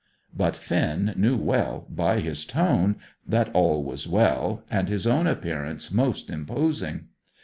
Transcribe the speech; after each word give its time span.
But 0.35 0.55
Finn 0.55 1.13
knew 1.15 1.37
well, 1.37 1.85
by 1.87 2.21
his 2.21 2.43
tone, 2.43 2.95
that 3.27 3.53
all 3.53 3.83
was 3.83 4.07
well, 4.07 4.63
and 4.71 4.89
his 4.89 5.05
own 5.05 5.27
appearance 5.27 5.91
most 5.91 6.31
imposing. 6.31 7.09